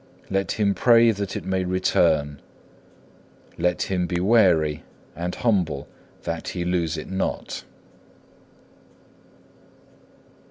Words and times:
Let 0.31 0.53
him 0.53 0.73
pray 0.73 1.11
that 1.11 1.35
it 1.35 1.45
may 1.45 1.63
return; 1.63 2.41
let 3.59 3.83
him 3.83 4.07
be 4.07 4.19
wary 4.19 4.81
and 5.15 5.35
humble 5.35 5.87
that 6.23 6.47
he 6.47 6.65
lose 6.65 6.97
it 6.97 7.11
not. 7.11 7.63